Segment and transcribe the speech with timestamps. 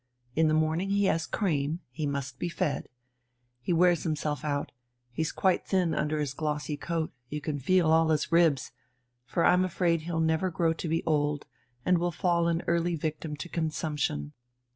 [0.35, 1.79] In the morning he has cream...
[1.91, 2.89] he must be fed.
[3.61, 4.71] He wears himself out,
[5.11, 8.71] he's quite thin under his glossy coat, you can feel all his ribs.
[9.27, 11.45] For I'm afraid he'll never grow to be old,
[11.85, 14.33] but will fall an early victim to consumption.